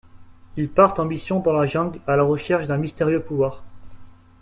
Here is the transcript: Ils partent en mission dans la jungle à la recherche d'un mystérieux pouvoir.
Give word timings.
Ils 0.57 0.67
partent 0.71 0.99
en 0.99 1.05
mission 1.05 1.41
dans 1.41 1.53
la 1.53 1.67
jungle 1.67 1.99
à 2.07 2.15
la 2.15 2.23
recherche 2.23 2.65
d'un 2.65 2.77
mystérieux 2.79 3.21
pouvoir. 3.23 3.63